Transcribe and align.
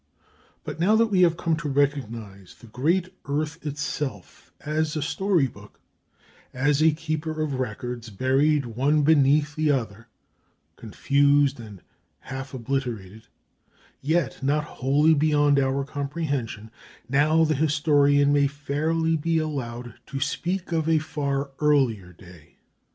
But 0.63 0.79
now 0.79 0.95
that 0.95 1.11
we 1.11 1.21
have 1.21 1.37
come 1.37 1.55
to 1.57 1.69
recognize 1.69 2.55
the 2.55 2.65
great 2.65 3.13
earth 3.25 3.63
itself 3.67 4.51
as 4.61 4.95
a 4.95 5.01
story 5.03 5.45
book, 5.45 5.79
as 6.55 6.81
a 6.81 6.89
keeper 6.91 7.39
of 7.39 7.59
records 7.59 8.09
buried 8.09 8.65
one 8.65 9.03
beneath 9.03 9.55
the 9.55 9.69
other, 9.69 10.07
confused 10.75 11.59
and 11.59 11.83
half 12.21 12.51
obliterated, 12.55 13.27
yet 14.01 14.41
not 14.41 14.63
wholly 14.63 15.13
beyond 15.13 15.59
our 15.59 15.83
comprehension, 15.85 16.71
now 17.07 17.43
the 17.43 17.53
historian 17.53 18.33
may 18.33 18.47
fairly 18.47 19.15
be 19.15 19.37
allowed 19.37 19.93
to 20.07 20.19
speak 20.19 20.71
of 20.71 20.89
a 20.89 20.97
far 20.97 21.51
earlier 21.59 22.11
day. 22.11 22.55